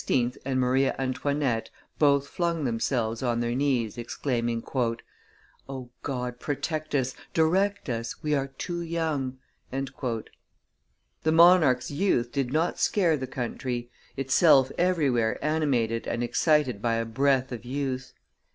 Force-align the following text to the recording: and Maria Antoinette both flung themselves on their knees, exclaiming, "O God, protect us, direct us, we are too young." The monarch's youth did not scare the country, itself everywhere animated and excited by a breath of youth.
and 0.45 0.59
Maria 0.59 0.95
Antoinette 0.97 1.69
both 1.99 2.27
flung 2.27 2.63
themselves 2.63 3.21
on 3.21 3.39
their 3.39 3.53
knees, 3.53 3.99
exclaiming, 3.99 4.63
"O 5.69 5.91
God, 6.01 6.39
protect 6.39 6.95
us, 6.95 7.13
direct 7.35 7.87
us, 7.87 8.15
we 8.23 8.33
are 8.33 8.47
too 8.47 8.81
young." 8.81 9.37
The 9.69 10.31
monarch's 11.31 11.91
youth 11.91 12.31
did 12.31 12.51
not 12.51 12.79
scare 12.79 13.15
the 13.15 13.27
country, 13.27 13.91
itself 14.17 14.71
everywhere 14.75 15.37
animated 15.45 16.07
and 16.07 16.23
excited 16.23 16.81
by 16.81 16.95
a 16.95 17.05
breath 17.05 17.51
of 17.51 17.63
youth. 17.63 18.13